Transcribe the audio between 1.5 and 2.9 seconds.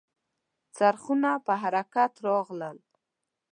حرکت راغلل.